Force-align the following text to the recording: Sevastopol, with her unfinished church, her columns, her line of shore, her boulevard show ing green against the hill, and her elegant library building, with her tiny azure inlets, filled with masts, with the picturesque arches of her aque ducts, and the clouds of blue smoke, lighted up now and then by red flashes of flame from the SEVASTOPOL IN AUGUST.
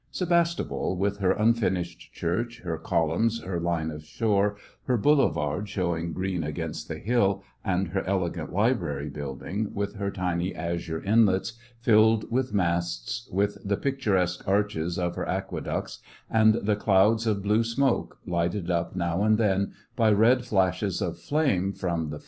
Sevastopol, 0.09 0.97
with 0.97 1.19
her 1.19 1.29
unfinished 1.33 2.11
church, 2.11 2.61
her 2.61 2.79
columns, 2.79 3.41
her 3.43 3.59
line 3.59 3.91
of 3.91 4.03
shore, 4.03 4.55
her 4.87 4.97
boulevard 4.97 5.69
show 5.69 5.95
ing 5.95 6.11
green 6.11 6.43
against 6.43 6.87
the 6.87 6.97
hill, 6.97 7.43
and 7.63 7.89
her 7.89 8.03
elegant 8.07 8.51
library 8.51 9.09
building, 9.11 9.71
with 9.75 9.97
her 9.97 10.09
tiny 10.09 10.55
azure 10.55 11.03
inlets, 11.03 11.53
filled 11.81 12.31
with 12.31 12.51
masts, 12.51 13.29
with 13.31 13.59
the 13.63 13.77
picturesque 13.77 14.43
arches 14.47 14.97
of 14.97 15.13
her 15.15 15.25
aque 15.29 15.63
ducts, 15.65 15.99
and 16.31 16.55
the 16.55 16.75
clouds 16.75 17.27
of 17.27 17.43
blue 17.43 17.63
smoke, 17.63 18.17
lighted 18.25 18.71
up 18.71 18.95
now 18.95 19.21
and 19.23 19.37
then 19.37 19.71
by 19.95 20.11
red 20.11 20.43
flashes 20.43 20.99
of 21.03 21.19
flame 21.19 21.71
from 21.71 21.75
the 21.75 21.75
SEVASTOPOL 21.75 21.93
IN 21.93 22.13
AUGUST. 22.13 22.19